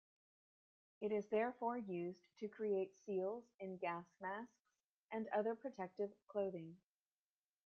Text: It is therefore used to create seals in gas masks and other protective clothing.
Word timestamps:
It 0.99 1.11
is 1.11 1.27
therefore 1.29 1.77
used 1.77 2.25
to 2.39 2.47
create 2.47 2.91
seals 3.05 3.43
in 3.59 3.77
gas 3.77 4.03
masks 4.19 4.51
and 5.11 5.27
other 5.27 5.53
protective 5.53 6.09
clothing. 6.27 6.75